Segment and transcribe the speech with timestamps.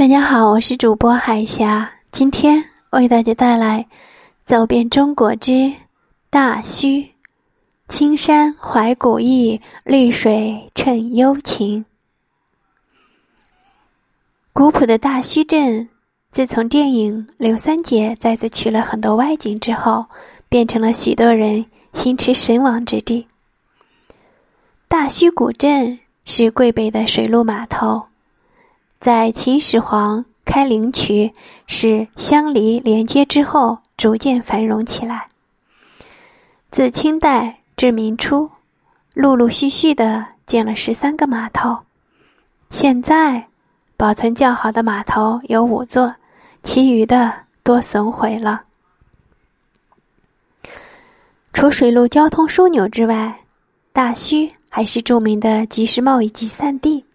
[0.00, 3.82] 大家好，我是主播海霞，今天为大家带来
[4.44, 5.70] 《走遍中国之
[6.30, 6.84] 大墟》，
[7.86, 11.84] 青山怀古意，绿水衬幽情。
[14.54, 15.86] 古朴的大墟镇，
[16.30, 20.06] 自从电影《刘三姐》再次取了很多外景之后，
[20.48, 21.62] 变成了许多人
[21.92, 23.26] 心驰神往之地。
[24.88, 28.09] 大墟古镇是桂北的水陆码头。
[29.00, 31.32] 在秦始皇开灵渠，
[31.66, 35.26] 使相离连接之后，逐渐繁荣起来。
[36.70, 38.50] 自清代至明初，
[39.14, 41.78] 陆陆续续的建了十三个码头。
[42.68, 43.48] 现在，
[43.96, 46.14] 保存较好的码头有五座，
[46.62, 47.32] 其余的
[47.62, 48.64] 多损毁了。
[51.54, 53.40] 除水陆交通枢纽之外，
[53.94, 57.06] 大墟还是著名的集市贸易集散地。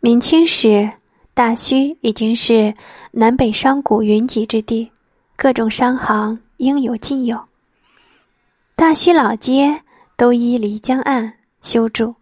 [0.00, 0.88] 明清时，
[1.34, 2.72] 大墟已经是
[3.10, 4.92] 南北商贾云集之地，
[5.34, 7.36] 各种商行应有尽有。
[8.76, 9.82] 大墟老街
[10.16, 11.32] 都依漓江岸
[11.62, 12.14] 修筑，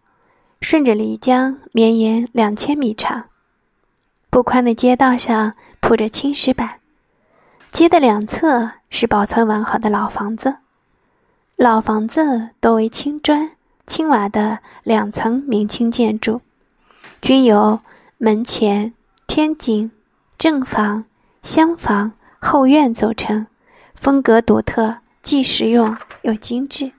[0.62, 3.22] 顺着漓江绵延两千米长。
[4.30, 6.80] 不宽的街道上铺着青石板，
[7.70, 10.56] 街的两侧是保存完好的老房子，
[11.56, 13.50] 老房子多为青砖、
[13.86, 16.40] 青瓦的两层明清建筑。
[17.22, 17.80] 均由
[18.18, 18.92] 门前、
[19.26, 19.90] 天井、
[20.38, 21.04] 正房、
[21.42, 23.46] 厢房、后院组成，
[23.94, 26.92] 风格独特，既实用又精致。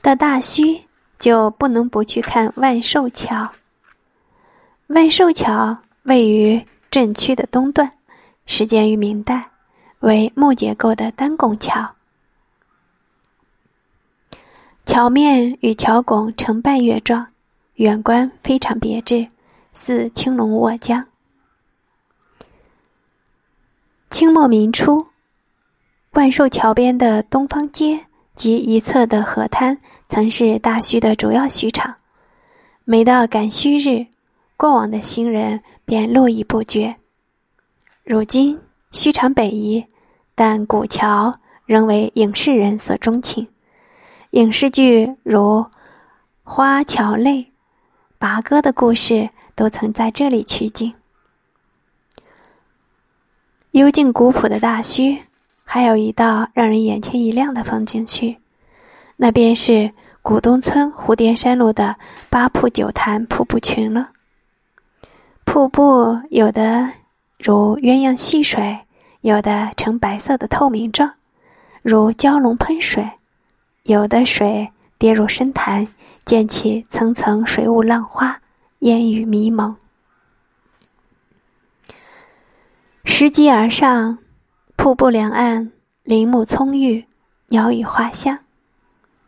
[0.00, 0.82] 到大圩
[1.18, 3.52] 就不能不去看万寿桥。
[4.88, 7.90] 万寿桥位于镇区的东段，
[8.46, 9.50] 始建于明代，
[10.00, 11.94] 为木结构的单拱桥，
[14.84, 17.28] 桥面与桥拱呈半月状。
[17.76, 19.26] 远观非常别致，
[19.72, 21.06] 似青龙卧江。
[24.10, 25.06] 清末民初，
[26.12, 27.98] 万寿桥边的东方街
[28.34, 31.94] 及一侧的河滩，曾是大墟的主要墟场。
[32.84, 34.06] 每到赶墟日，
[34.56, 36.94] 过往的行人便络绎不绝。
[38.04, 38.60] 如今
[38.92, 39.86] 墟场北移，
[40.34, 43.48] 但古桥仍为影视人所钟情。
[44.32, 45.60] 影视剧如
[46.42, 47.38] 《花桥泪》。
[48.22, 50.94] 拔歌的故事都曾在这里取景。
[53.72, 55.22] 幽静古朴的大墟，
[55.64, 58.38] 还有一道让人眼前一亮的风景区，
[59.16, 59.90] 那便是
[60.22, 61.96] 古东村蝴蝶山路的
[62.30, 64.10] 八瀑九潭瀑布群了。
[65.44, 66.92] 瀑布有的
[67.40, 68.78] 如鸳鸯戏水，
[69.22, 71.14] 有的呈白色的透明状，
[71.82, 73.02] 如蛟龙喷水；
[73.82, 75.88] 有的水跌入深潭。
[76.24, 78.40] 溅起层层水雾浪花，
[78.80, 79.76] 烟雨迷蒙。
[83.04, 84.18] 拾级而上，
[84.76, 85.72] 瀑布两岸
[86.04, 87.04] 林木葱郁，
[87.48, 88.38] 鸟语花香。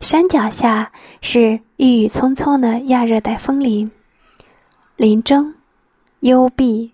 [0.01, 0.91] 山脚下
[1.21, 3.89] 是郁郁葱葱的亚热带枫林，
[4.95, 5.53] 林中
[6.19, 6.93] 幽闭，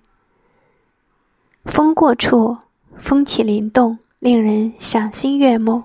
[1.65, 2.57] 风过处
[2.97, 5.83] 风起林动，令人赏心悦目。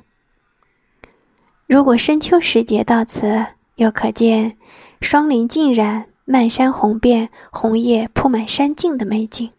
[1.66, 3.44] 如果深秋时节到此，
[3.76, 4.56] 又可见
[5.00, 9.50] 霜林尽染、漫山红遍、红叶铺满山径的美景。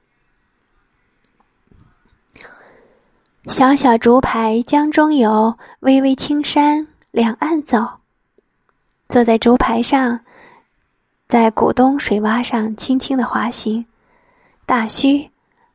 [3.46, 7.88] 小小竹排江中游，微微青山两岸走。
[9.08, 10.20] 坐在竹排上，
[11.30, 13.86] 在古东水洼上轻轻的滑行。
[14.66, 15.30] 大墟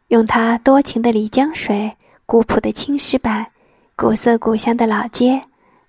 [0.09, 3.47] 用它多情的漓江水、古朴的青石板、
[3.97, 5.43] 古色古香的老街。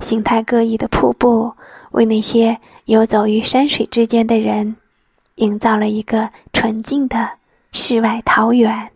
[0.03, 1.53] 形态各异的瀑布，
[1.91, 4.75] 为那些游走于山水之间的人，
[5.36, 7.30] 营造了一个纯净的
[7.72, 8.93] 世外桃源。